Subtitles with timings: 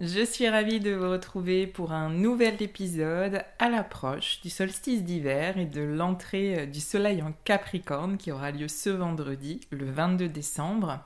[0.00, 5.58] Je suis ravie de vous retrouver pour un nouvel épisode à l'approche du solstice d'hiver
[5.58, 10.28] et de l'entrée euh, du soleil en Capricorne qui aura lieu ce vendredi, le 22
[10.28, 11.00] décembre.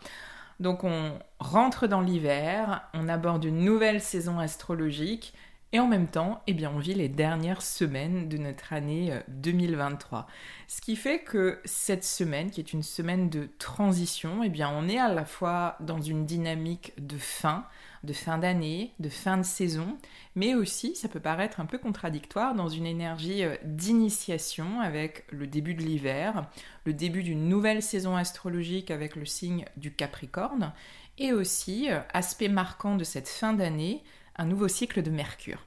[0.60, 5.32] Donc on rentre dans l'hiver, on aborde une nouvelle saison astrologique
[5.72, 10.18] et en même temps, eh on vit les dernières semaines de notre année 2023.
[10.18, 10.22] Euh,
[10.68, 14.98] Ce qui fait que cette semaine, qui est une semaine de transition, eh on est
[14.98, 17.64] à la fois dans une dynamique de fin,
[18.04, 19.96] de fin d'année, de fin de saison,
[20.34, 25.46] mais aussi, ça peut paraître un peu contradictoire, dans une énergie euh, d'initiation avec le
[25.46, 26.46] début de l'hiver,
[26.84, 30.72] le début d'une nouvelle saison astrologique avec le signe du Capricorne,
[31.18, 34.02] et aussi, euh, aspect marquant de cette fin d'année,
[34.36, 35.64] un nouveau cycle de Mercure.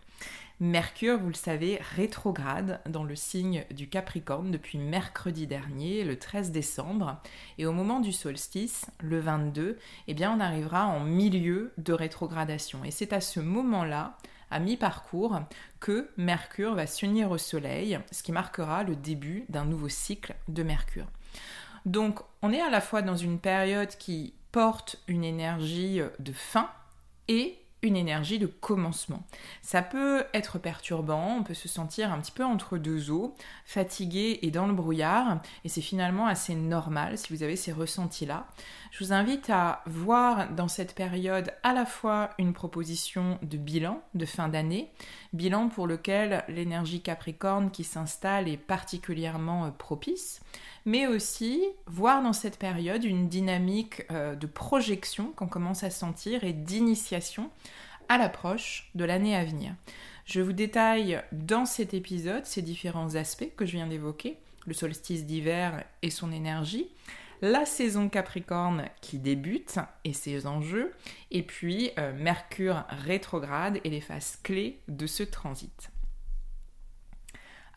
[0.62, 6.52] Mercure, vous le savez, rétrograde dans le signe du Capricorne depuis mercredi dernier, le 13
[6.52, 7.20] décembre.
[7.58, 9.78] Et au moment du solstice, le 22,
[10.08, 12.86] eh bien, on arrivera en milieu de rétrogradation.
[12.86, 14.16] Et c'est à ce moment-là,
[14.50, 15.42] à mi-parcours,
[15.82, 20.64] que Mercure va s'unir au Soleil, ce qui marquera le début d'un nouveau cycle de
[20.64, 21.08] Mercure.
[21.86, 26.70] Donc, on est à la fois dans une période qui porte une énergie de fin
[27.28, 27.60] et
[27.94, 29.24] énergie de commencement.
[29.62, 33.36] Ça peut être perturbant, on peut se sentir un petit peu entre deux eaux,
[33.66, 38.48] fatigué et dans le brouillard, et c'est finalement assez normal si vous avez ces ressentis-là.
[38.92, 44.02] Je vous invite à voir dans cette période à la fois une proposition de bilan
[44.14, 44.90] de fin d'année,
[45.34, 50.42] bilan pour lequel l'énergie Capricorne qui s'installe est particulièrement propice,
[50.86, 56.44] mais aussi voir dans cette période une dynamique euh, de projection qu'on commence à sentir
[56.44, 57.50] et d'initiation
[58.08, 59.74] à l'approche de l'année à venir.
[60.26, 65.26] Je vous détaille dans cet épisode ces différents aspects que je viens d'évoquer, le solstice
[65.26, 66.88] d'hiver et son énergie,
[67.42, 70.94] la saison Capricorne qui débute et ses enjeux,
[71.32, 75.92] et puis euh, Mercure rétrograde et les phases clés de ce transit.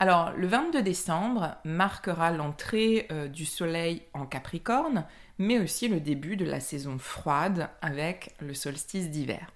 [0.00, 5.04] Alors, le 22 décembre marquera l'entrée euh, du Soleil en Capricorne,
[5.38, 9.50] mais aussi le début de la saison froide avec le solstice d'hiver.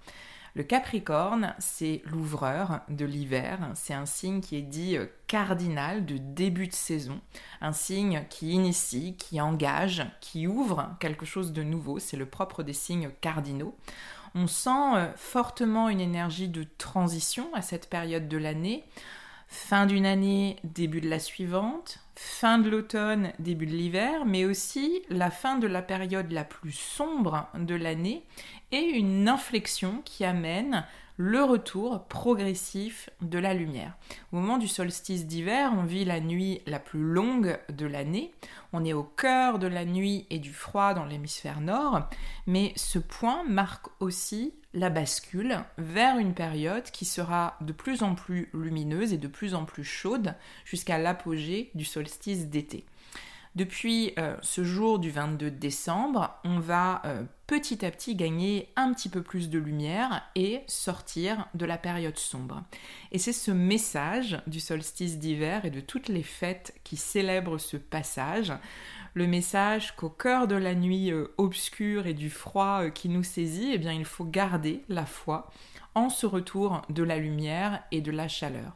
[0.53, 6.17] Le Capricorne, c'est l'ouvreur de l'hiver, c'est un signe qui est dit euh, cardinal de
[6.17, 7.21] début de saison,
[7.61, 12.63] un signe qui initie, qui engage, qui ouvre quelque chose de nouveau, c'est le propre
[12.63, 13.77] des signes cardinaux.
[14.35, 18.83] On sent euh, fortement une énergie de transition à cette période de l'année
[19.53, 25.03] fin d'une année, début de la suivante, fin de l'automne, début de l'hiver, mais aussi
[25.09, 28.23] la fin de la période la plus sombre de l'année
[28.71, 30.85] et une inflexion qui amène
[31.17, 33.93] le retour progressif de la lumière.
[34.31, 38.33] Au moment du solstice d'hiver, on vit la nuit la plus longue de l'année,
[38.73, 42.09] on est au cœur de la nuit et du froid dans l'hémisphère nord,
[42.47, 48.15] mais ce point marque aussi la bascule vers une période qui sera de plus en
[48.15, 50.35] plus lumineuse et de plus en plus chaude
[50.65, 52.85] jusqu'à l'apogée du solstice d'été.
[53.55, 58.91] Depuis euh, ce jour du 22 décembre, on va euh, petit à petit gagner un
[58.93, 62.63] petit peu plus de lumière et sortir de la période sombre.
[63.11, 67.77] Et c'est ce message du solstice d'hiver et de toutes les fêtes qui célèbrent ce
[67.77, 68.51] passage,
[69.13, 73.71] le message qu'au cœur de la nuit euh, obscure et du froid qui nous saisit,
[73.73, 75.49] eh bien il faut garder la foi
[75.95, 78.73] en ce retour de la lumière et de la chaleur.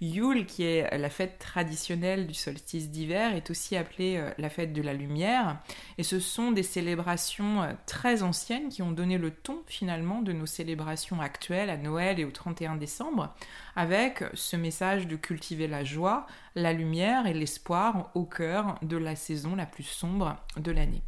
[0.00, 4.72] Yule, qui est la fête traditionnelle du solstice d'hiver, est aussi appelée euh, la fête
[4.72, 5.58] de la lumière.
[5.98, 10.32] Et ce sont des célébrations euh, très anciennes qui ont donné le ton finalement de
[10.32, 13.34] nos célébrations actuelles à Noël et au 31 décembre,
[13.76, 19.16] avec ce message de cultiver la joie, la lumière et l'espoir au cœur de la
[19.16, 21.02] saison la plus sombre de l'année.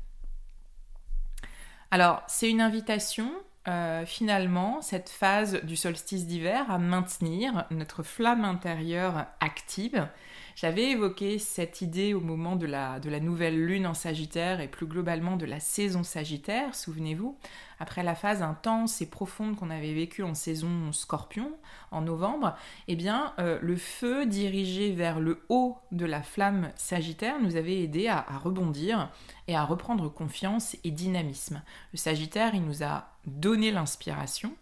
[1.91, 3.31] Alors, c'est une invitation
[3.69, 10.09] euh, finalement cette phase du solstice d'hiver à maintenir notre flamme intérieure active.
[10.55, 14.69] J'avais évoqué cette idée au moment de la, de la nouvelle lune en Sagittaire et
[14.69, 17.37] plus globalement de la saison Sagittaire, souvenez-vous,
[17.83, 21.51] après la phase intense et profonde qu'on avait vécue en saison Scorpion
[21.91, 22.55] en novembre,
[22.87, 27.83] eh bien euh, le feu dirigé vers le haut de la flamme Sagittaire nous avait
[27.83, 29.11] aidé à, rebondir
[29.49, 31.63] et à reprendre confiance et dynamisme.
[31.93, 34.55] Le Sagittaire, il nous a donné l'inspiration,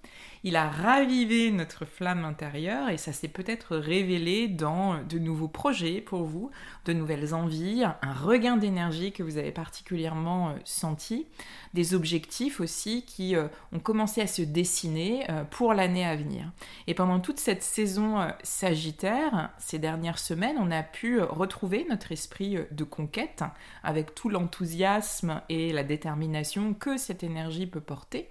[0.42, 6.00] il a ravivé notre flamme intérieure et ça s'est peut-être révélé dans de nouveaux projets
[6.00, 6.50] pour vous,
[6.86, 11.26] de nouvelles envies, un regain d'énergie que vous avez particulièrement euh, senti,
[11.74, 16.50] des objectifs aussi qui euh, ont commencé à se dessiner euh, pour l'année à venir.
[16.86, 22.56] Et pendant toute cette saison sagittaire, ces dernières semaines, on a pu retrouver notre esprit
[22.70, 23.44] de conquête
[23.82, 28.28] avec tout l'enthousiasme et la détermination que cette énergie peut porter.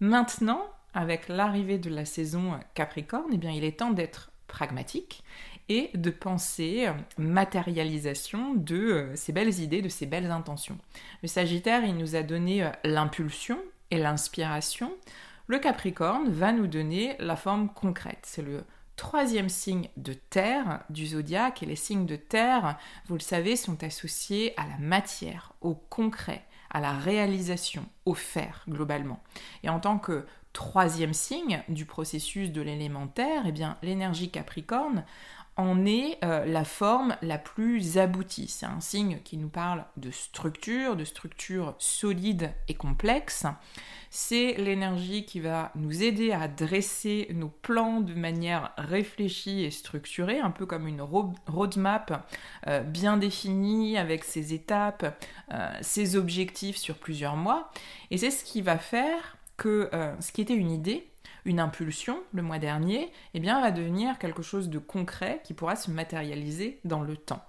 [0.00, 0.62] Maintenant,
[0.94, 5.22] avec l'arrivée de la saison Capricorne, eh bien, il est temps d'être pragmatique
[5.68, 10.78] et de penser matérialisation de euh, ces belles idées, de ces belles intentions.
[11.22, 13.58] Le Sagittaire, il nous a donné euh, l'impulsion
[13.92, 14.92] et l'inspiration.
[15.46, 18.22] Le Capricorne va nous donner la forme concrète.
[18.22, 18.64] C'est le
[18.96, 22.76] troisième signe de terre du zodiaque et les signes de terre,
[23.06, 28.64] vous le savez, sont associés à la matière, au concret, à la réalisation, au faire
[28.68, 29.22] globalement.
[29.62, 35.04] Et en tant que troisième signe du processus de l'élémentaire, eh bien l'énergie Capricorne
[35.56, 38.48] en est euh, la forme la plus aboutie.
[38.48, 43.44] C'est un signe qui nous parle de structure, de structure solide et complexe.
[44.08, 50.40] C'est l'énergie qui va nous aider à dresser nos plans de manière réfléchie et structurée,
[50.40, 51.02] un peu comme une
[51.46, 52.26] roadmap
[52.66, 57.70] euh, bien définie avec ses étapes, euh, ses objectifs sur plusieurs mois.
[58.10, 61.06] Et c'est ce qui va faire que euh, ce qui était une idée,
[61.44, 65.76] une impulsion le mois dernier, eh bien, va devenir quelque chose de concret qui pourra
[65.76, 67.44] se matérialiser dans le temps.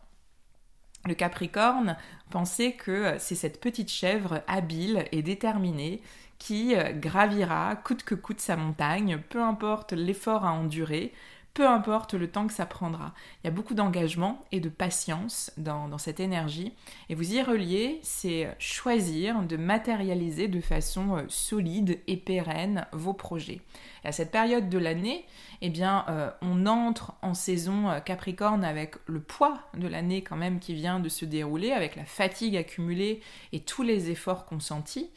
[1.06, 1.96] Le Capricorne
[2.30, 6.02] pensait que euh, c'est cette petite chèvre habile et déterminée
[6.38, 11.14] qui euh, gravira coûte que coûte sa montagne, peu importe l'effort à endurer,
[11.54, 13.14] peu importe le temps que ça prendra.
[13.44, 16.74] Il y a beaucoup d'engagement et de patience dans, cette énergie.
[17.10, 23.14] Et vous y reliez, c'est choisir de matérialiser de façon euh, solide et pérenne vos
[23.14, 23.62] projets.
[24.04, 25.26] Et à cette période de l'année,
[25.62, 30.38] eh bien, euh, on entre en saison euh, Capricorne avec le poids de l'année quand
[30.38, 33.22] même qui vient de se dérouler, avec la fatigue accumulée
[33.52, 35.10] et tous les efforts consentis.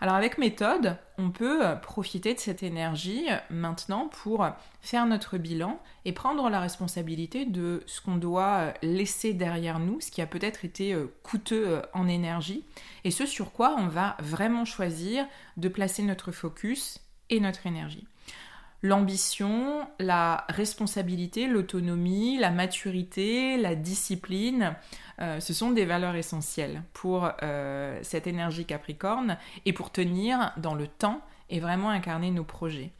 [0.00, 4.46] Alors avec méthode, on peut euh, profiter de cette énergie euh, maintenant pour
[4.82, 10.00] faire notre bilan et prendre la responsabilité de ce qu'on doit euh, laisser derrière nous,
[10.00, 12.64] ce qui a peut-être été coûteux en énergie,
[13.04, 15.26] et ce sur quoi on va vraiment choisir
[15.56, 17.00] de placer notre focus
[17.30, 18.06] et notre énergie
[18.82, 24.74] l'ambition, la responsabilité, l'autonomie, la maturité, la discipline,
[25.20, 30.74] euh, ce sont des valeurs essentielles pour euh, cette énergie capricorne et pour tenir dans
[30.74, 32.90] le temps et vraiment incarner nos projets.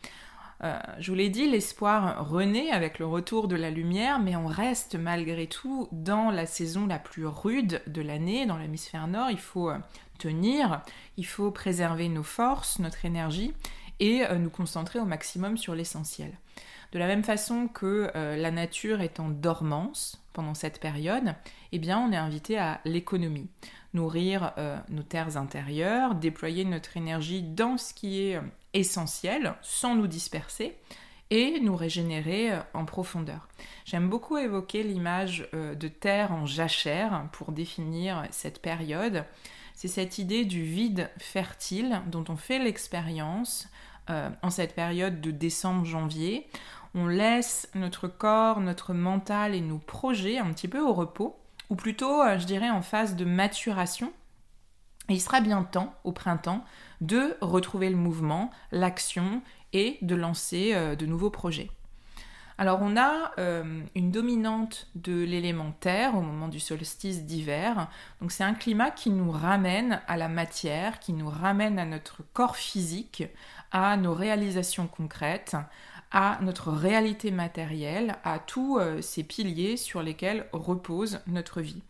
[0.65, 4.47] Euh, je vous l'ai dit, l'espoir renaît avec le retour de la lumière, mais on
[4.47, 9.31] reste malgré tout dans la saison la plus rude de l'année, dans l'hémisphère nord.
[9.31, 9.71] Il faut
[10.19, 10.81] tenir,
[11.19, 13.53] il faut préserver nos forces, notre énergie,
[14.01, 16.33] et euh, nous concentrer au maximum sur l'essentiel.
[16.93, 21.35] De la même façon que euh, la nature est en dormance pendant cette période,
[21.73, 23.49] eh bien on est invité à l'économie,
[23.95, 28.41] nourrir euh, nos terres intérieures, déployer notre énergie dans ce qui est
[28.73, 30.77] essentiel sans nous disperser
[31.31, 33.49] et nous régénérer en profondeur.
[33.85, 39.25] J'aime beaucoup évoquer l'image de terre en jachère pour définir cette période.
[39.77, 43.69] C'est cette idée du vide fertile dont on fait l'expérience
[44.09, 46.47] euh, en cette période de décembre-janvier.
[46.95, 51.37] On laisse notre corps, notre mental et nos projets un petit peu au repos,
[51.71, 54.13] ou plutôt, euh, je dirais, en phase de maturation.
[55.09, 56.65] Et il sera bien temps, au printemps,
[57.01, 59.43] de retrouver le mouvement, l'action
[60.03, 61.71] de lancer euh, de nouveaux projets.
[62.59, 63.33] Alors on a
[63.95, 67.87] une dominante de l'élémentaire au moment du solstice d'hiver.
[68.23, 72.23] Donc c'est un climat qui nous ramène à la matière, qui nous ramène à notre
[72.33, 73.25] corps physique,
[73.73, 75.55] à nos réalisations concrètes,
[76.11, 81.83] à notre réalité matérielle, à tous euh, ces piliers sur lesquels repose notre vie.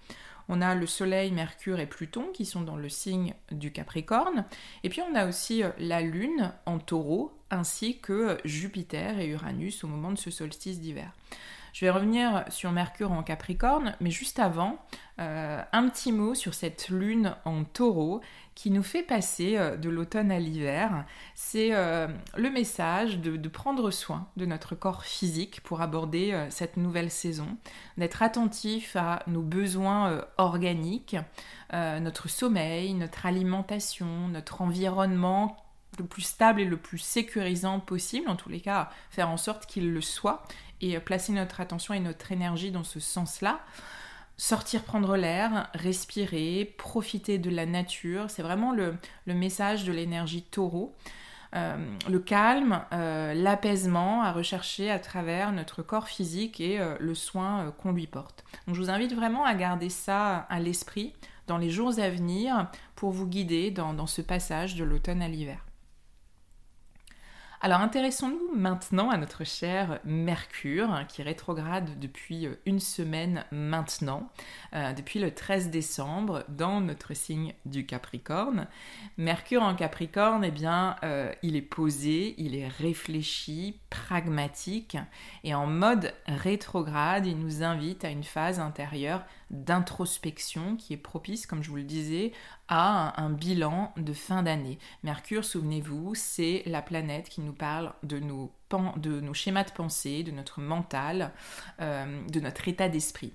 [0.49, 4.45] On a le Soleil, Mercure et Pluton qui sont dans le signe du Capricorne.
[4.85, 9.85] Et puis on a aussi euh, la Lune en taureau, ainsi que Jupiter et Uranus
[9.85, 11.13] au moment de ce solstice d'hiver.
[11.77, 14.79] Je vais revenir sur Mercure en Capricorne, mais juste avant,
[15.21, 18.23] euh, un petit mot sur cette lune en taureau
[18.57, 21.05] qui nous fait passer euh, de l'automne à l'hiver.
[21.37, 27.13] C'est euh, le message de, prendre soin de notre corps physique pour aborder cette nouvelle
[27.13, 27.57] saison,
[27.97, 31.17] d'être attentif à nos besoins organiques,
[31.73, 35.57] notre sommeil, notre alimentation, notre environnement
[35.99, 39.67] le plus stable et le plus sécurisant possible, en tous les cas faire en sorte
[39.67, 40.43] qu'il le soit,
[40.81, 43.61] et placer notre attention et notre énergie dans ce sens-là.
[44.39, 48.95] Sortir prendre l'air, respirer, profiter de la nature, c'est vraiment le,
[49.27, 50.95] message de l'énergie taureau.
[51.55, 51.77] Euh,
[52.11, 57.73] le calme, euh, l'apaisement à rechercher à travers notre corps physique et euh, le soin
[57.79, 58.45] qu'on lui porte.
[58.67, 61.15] Donc je vous invite vraiment à garder ça à l'esprit
[61.47, 65.66] dans les jours à venir pour vous guider dans ce passage de l'automne à l'hiver.
[67.63, 74.29] Alors intéressons-nous maintenant à notre cher Mercure, hein, qui rétrograde depuis euh, une semaine maintenant,
[74.75, 78.67] euh, depuis le 13 décembre, dans notre signe du Capricorne.
[79.17, 84.99] Mercure en Capricorne, eh bien, euh, il est posé, il est réfléchi, pragmatique,
[85.43, 91.47] et en mode rétrograde, il nous invite à une phase intérieure d'introspection qui est propice,
[91.47, 92.33] comme je vous le disais,
[92.69, 94.79] à un, bilan de fin d'année.
[95.05, 98.51] Mercure, souvenez-vous, c'est la planète qui nous parle de nos,
[98.97, 101.33] de nos schémas de pensée, de notre mental,
[101.81, 103.33] euh, de notre état d'esprit.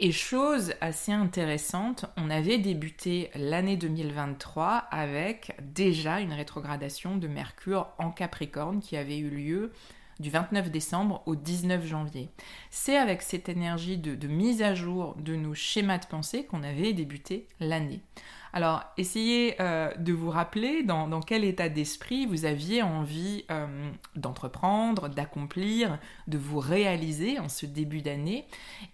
[0.00, 7.88] Et chose assez intéressante, on avait débuté l'année 2023 avec déjà une rétrogradation de Mercure
[7.98, 9.72] en Capricorne qui avait eu lieu
[10.20, 12.28] du 29 décembre au 19 janvier.
[12.70, 16.92] C'est avec cette énergie de, mise à jour de nos schémas de pensée qu'on avait
[16.92, 18.00] débuté l'année.
[18.56, 25.08] Alors, essayez euh, de vous rappeler dans, quel état d'esprit vous aviez envie euh, d'entreprendre,
[25.08, 28.46] d'accomplir, de vous réaliser en ce début d'année.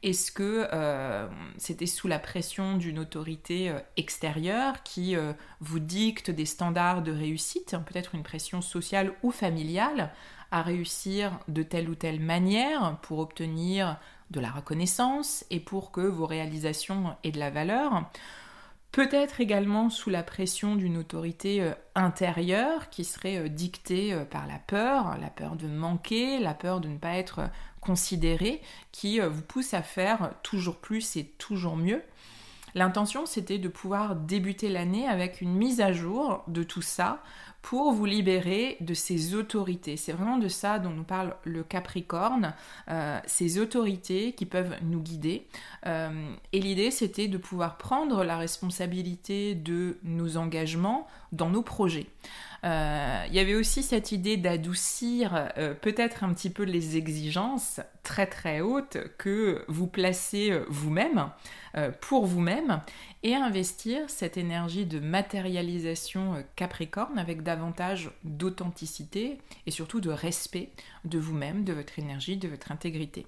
[0.03, 5.15] Est-ce que euh, c'était sous la pression d'une autorité extérieure qui
[5.61, 10.11] vous dicte des standards de réussite, peut-être une pression sociale ou familiale
[10.50, 13.99] à réussir de telle ou telle manière pour obtenir
[14.30, 18.04] de la reconnaissance et pour que vos réalisations aient de la valeur.
[18.92, 24.49] Peut-être également sous la pression d'une autorité euh, intérieure qui serait euh, dictée euh, par
[24.49, 29.42] la peur, la peur de manquer, la peur de ne pas être considéré, qui vous
[29.42, 32.02] pousse à faire toujours plus et toujours mieux.
[32.75, 37.23] L'intention, c'était de pouvoir débuter l'année avec une mise à jour de tout ça
[37.62, 39.97] pour vous libérer de ces autorités.
[39.97, 42.55] C'est vraiment de ça dont nous parle le Capricorne,
[42.88, 45.47] euh, ces autorités qui peuvent nous guider.
[45.87, 52.06] Euh, et l'idée, c'était de pouvoir prendre la responsabilité de nos engagements dans nos projets.
[52.64, 57.80] Euh, il y avait aussi cette idée d'adoucir euh, peut-être un petit peu les exigences
[58.02, 61.30] très très hautes que vous placez euh, vous-même
[62.00, 62.80] pour vous-même
[63.22, 70.70] et investir cette énergie de matérialisation capricorne avec davantage d'authenticité et surtout de respect
[71.04, 73.25] de vous-même, de votre énergie, de votre intégrité.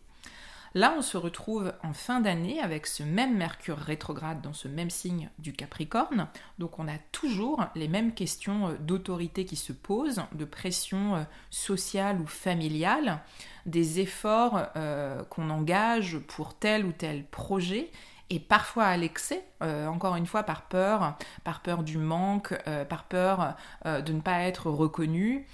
[0.75, 4.89] Là, on se retrouve en fin d'année avec ce même Mercure rétrograde dans ce même
[4.89, 6.29] signe du Capricorne.
[6.59, 11.23] Donc on a toujours les mêmes questions euh, d'autorité qui se posent, de pression euh,
[11.51, 13.21] sociale ou familiale,
[13.67, 17.91] des efforts euh, qu'on engage pour tel ou tel projet
[18.31, 22.55] et parfois à l'excès, encore une fois par peur, par peur du manque,
[22.89, 25.47] par peur de ne pas être reconnu.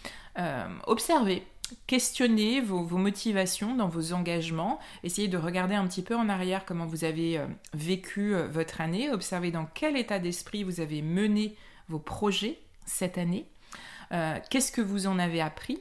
[0.87, 1.45] observez
[1.87, 6.87] Questionnez vos, motivations dans vos engagements, essayez de regarder un petit peu en arrière comment
[6.87, 11.57] vous avez euh, vécu euh, votre année, observez dans quel état d'esprit vous avez mené
[11.89, 13.47] vos projets cette année,
[14.13, 15.81] euh, qu'est-ce que vous en avez appris,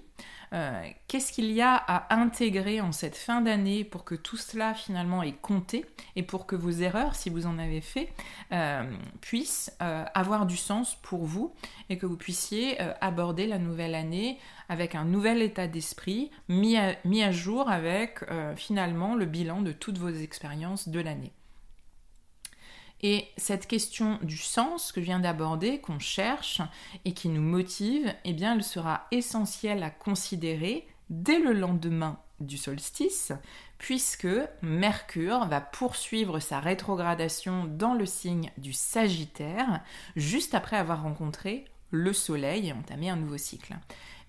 [0.53, 4.73] euh, qu'est-ce qu'il y a à intégrer en cette fin d'année pour que tout cela
[4.73, 5.85] finalement ait compté
[6.15, 8.13] et pour que vos erreurs, si vous en avez fait,
[8.51, 8.83] euh,
[9.21, 11.53] puissent euh, avoir du sens pour vous
[11.89, 14.37] et que vous puissiez aborder la nouvelle année
[14.69, 18.19] avec un nouvel état d'esprit mis à jour avec
[18.55, 21.31] finalement le bilan de toutes vos expériences de l'année.
[23.01, 26.61] Et cette question du sens que je viens d'aborder, qu'on cherche
[27.05, 32.57] et qui nous motive, eh bien, elle sera essentielle à considérer dès le lendemain du
[32.57, 33.31] solstice,
[33.77, 34.27] puisque
[34.61, 39.81] Mercure va poursuivre sa rétrogradation dans le signe du Sagittaire,
[40.15, 43.75] juste après avoir rencontré le Soleil et entamer un nouveau cycle.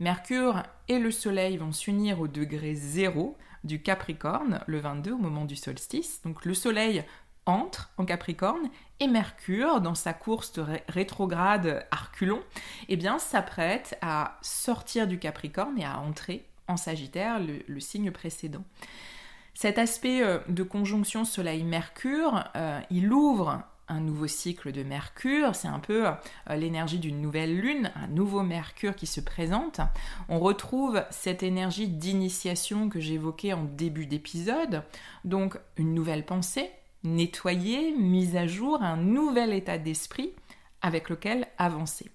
[0.01, 5.45] Mercure et le Soleil vont s'unir au degré 0 du Capricorne le 22 au moment
[5.45, 6.23] du solstice.
[6.23, 7.05] Donc le Soleil
[7.49, 8.69] entre en Capricorne
[9.01, 12.41] et Mercure, dans sa course rétrograde Arculon,
[12.89, 18.65] eh bien s'apprête à sortir du Capricorne et à entrer en Sagittaire, le, signe précédent.
[19.55, 25.69] Cet aspect euh, de conjonction Soleil-Mercure, euh, il ouvre un nouveau cycle de Mercure, c'est
[25.69, 29.81] un peu euh, l'énergie d'une nouvelle lune, un nouveau Mercure qui se présente.
[30.29, 34.83] On retrouve cette énergie d'initiation que j'évoquais en début d'épisode,
[35.25, 36.71] donc une nouvelle pensée,
[37.05, 40.33] nettoyée, mise à jour, un nouvel état d'esprit
[40.83, 42.11] avec lequel avancer.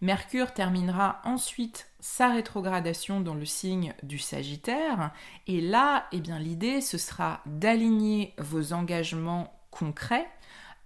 [0.00, 5.12] Mercure terminera ensuite sa rétrogradation dans le signe du Sagittaire
[5.46, 10.28] et là, eh bien l'idée ce sera d'aligner vos engagements concrets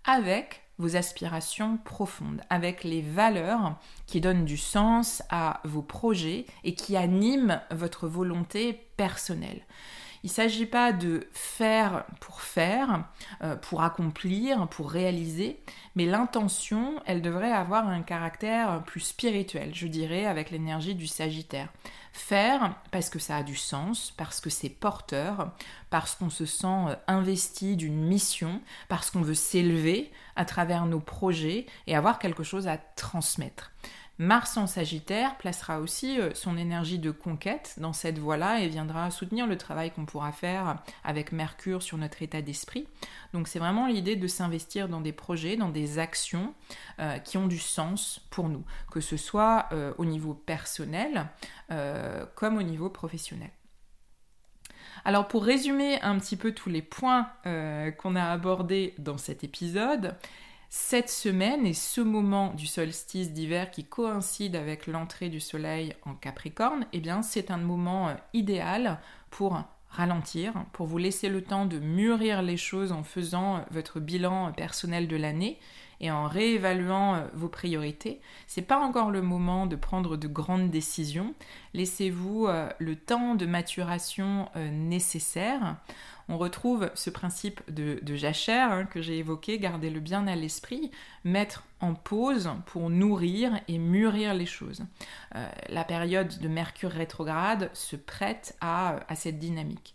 [0.05, 3.77] avec vos aspirations profondes, avec les valeurs
[4.07, 9.63] qui donnent du sens à vos projets et qui animent votre volonté personnelle.
[10.23, 13.05] Il ne s'agit pas de faire pour faire,
[13.43, 15.61] euh, pour accomplir, pour réaliser,
[15.95, 21.69] mais l'intention, elle devrait avoir un caractère plus spirituel, je dirais, avec l'énergie du Sagittaire.
[22.13, 25.53] Faire parce que ça a du sens, parce que c'est porteur,
[25.91, 31.01] parce qu'on se sent euh, investi d'une mission, parce qu'on veut s'élever à travers nos
[31.01, 33.73] projets et avoir quelque chose à transmettre.
[34.19, 39.11] Mars en Sagittaire placera aussi euh, son énergie de conquête dans cette voie-là et viendra
[39.11, 42.89] soutenir le travail qu'on pourra faire avec Mercure sur notre état d'esprit.
[43.35, 46.55] Donc c'est vraiment l'idée de s'investir dans des projets, dans des actions
[46.99, 51.27] euh, qui ont du sens pour nous, que ce soit euh, au niveau personnel
[52.37, 53.51] comme au niveau professionnel.
[55.05, 57.29] Alors pour résumer un petit peu tous les points
[57.99, 60.15] qu'on a abordés dans cet épisode,
[60.69, 66.15] cette semaine et ce moment du solstice d'hiver qui coïncide avec l'entrée du soleil en
[66.15, 68.99] Capricorne, eh bien c'est un moment euh, idéal
[69.31, 74.01] pour ralentir, pour vous laisser le temps de mûrir les choses en faisant euh, votre
[74.01, 75.59] bilan personnel de l'année
[76.01, 78.21] et en réévaluant euh, vos priorités.
[78.49, 81.33] C'est pas encore le moment de prendre de grandes décisions.
[81.75, 82.49] Laissez-vous
[82.79, 85.77] le temps de maturation nécessaire
[86.29, 90.91] on retrouve ce principe de, jachère hein, que j'ai évoqué, garder le bien à l'esprit,
[91.25, 94.83] mettre en pause pour nourrir et mûrir les choses.
[95.37, 99.95] Euh, la période de Mercure rétrograde se prête à, cette dynamique.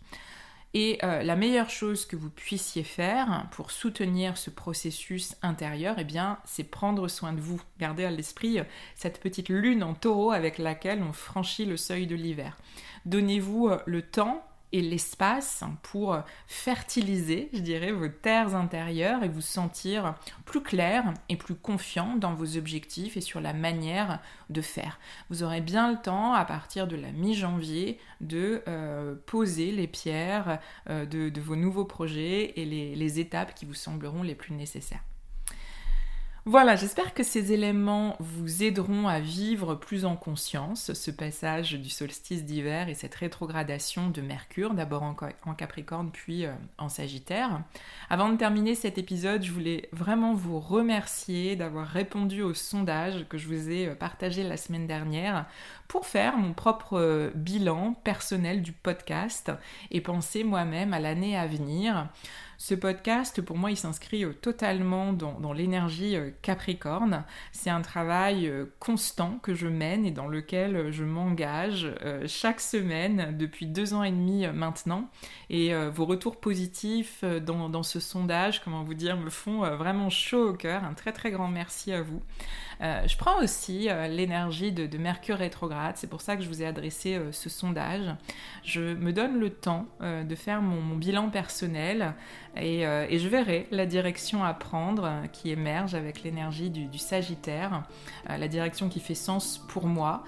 [0.74, 6.04] Et euh, la meilleure chose que vous puissiez faire pour soutenir ce processus intérieur, eh
[6.04, 7.60] bien, c'est prendre soin de vous.
[7.78, 8.64] Gardez à l'esprit euh,
[8.94, 12.56] cette petite lune en taureau avec laquelle on franchit le seuil de l'hiver.
[13.04, 14.42] Donnez-vous le temps
[14.72, 21.36] et l'espace pour fertiliser, je dirais, vos terres intérieures et vous sentir plus clair et
[21.36, 24.98] plus confiant dans vos objectifs et sur la manière de faire.
[25.30, 30.58] Vous aurez bien le temps, à partir de la mi-janvier, de euh, poser les pierres
[30.88, 35.02] euh, de, vos nouveaux projets et les étapes qui vous sembleront les plus nécessaires.
[36.44, 41.88] Voilà, j'espère que ces éléments vous aideront à vivre plus en conscience ce passage du
[41.88, 47.62] solstice d'hiver et cette rétrogradation de Mercure, d'abord en, Capricorne puis euh, en Sagittaire.
[48.10, 53.38] Avant de terminer cet épisode, je voulais vraiment vous remercier d'avoir répondu au sondage que
[53.38, 55.46] je vous ai euh, partagé la semaine dernière
[55.86, 59.52] pour faire mon propre euh, bilan personnel du podcast
[59.92, 62.08] et penser moi-même à l'année à venir.
[62.64, 67.24] Ce podcast, pour moi, il s'inscrit euh, totalement dans, l'énergie euh, Capricorne.
[67.50, 71.92] C'est un travail euh, constant que je mène et dans lequel je m'engage
[72.26, 75.10] chaque semaine depuis deux ans et demi maintenant.
[75.50, 80.52] Et vos retours positifs dans, ce sondage, comment vous dire, me font vraiment chaud au
[80.52, 80.84] cœur.
[80.84, 82.22] Un très très grand merci à vous.
[82.80, 87.20] je prends aussi l'énergie de, Mercure rétrograde, c'est pour ça que je vous ai adressé
[87.32, 88.14] ce sondage.
[88.62, 92.14] Je me donne le temps de faire mon bilan personnel,
[92.56, 97.84] euh, et, je verrai la direction à prendre euh, qui émerge avec l'énergie du, Sagittaire,
[98.28, 100.24] euh, la direction qui fait sens pour moi,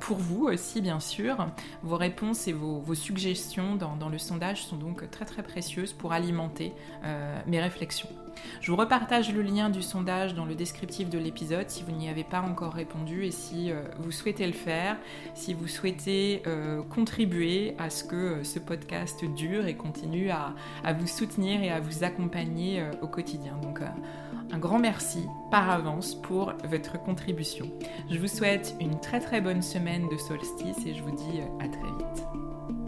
[0.00, 1.46] pour vous aussi bien sûr.
[1.82, 6.72] Vos réponses et vos, suggestions dans, le sondage sont donc très très précieuses pour alimenter
[7.46, 8.08] mes réflexions.
[8.60, 12.08] Je vous repartage le lien du sondage dans le descriptif de l'épisode si vous n'y
[12.08, 14.96] avez pas encore répondu et si euh, vous souhaitez le faire,
[15.34, 20.54] si vous souhaitez euh, contribuer à ce que euh, ce podcast dure et continue à,
[20.92, 23.56] vous soutenir et à vous accompagner au quotidien.
[23.62, 23.80] Donc
[24.50, 27.70] un grand merci par avance pour votre contribution.
[28.10, 31.68] Je vous souhaite une très très bonne semaine de solstice et je vous dis à
[31.68, 32.81] très vite.